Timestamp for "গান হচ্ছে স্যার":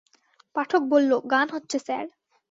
1.31-2.05